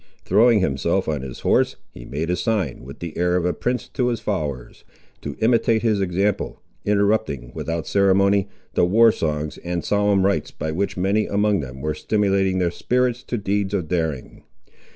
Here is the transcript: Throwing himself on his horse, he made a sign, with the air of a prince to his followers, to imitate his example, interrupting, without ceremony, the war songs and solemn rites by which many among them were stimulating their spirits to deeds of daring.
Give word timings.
Throwing 0.25 0.61
himself 0.61 1.07
on 1.07 1.21
his 1.21 1.41
horse, 1.41 1.75
he 1.91 2.05
made 2.05 2.31
a 2.31 2.35
sign, 2.35 2.83
with 2.83 2.97
the 2.97 3.15
air 3.15 3.35
of 3.35 3.45
a 3.45 3.53
prince 3.53 3.87
to 3.89 4.07
his 4.07 4.19
followers, 4.19 4.83
to 5.21 5.35
imitate 5.41 5.83
his 5.83 6.01
example, 6.01 6.59
interrupting, 6.83 7.51
without 7.53 7.85
ceremony, 7.85 8.47
the 8.73 8.83
war 8.83 9.11
songs 9.11 9.59
and 9.59 9.85
solemn 9.85 10.25
rites 10.25 10.49
by 10.49 10.71
which 10.71 10.97
many 10.97 11.27
among 11.27 11.59
them 11.59 11.81
were 11.81 11.93
stimulating 11.93 12.57
their 12.57 12.71
spirits 12.71 13.21
to 13.21 13.37
deeds 13.37 13.75
of 13.75 13.87
daring. 13.87 14.41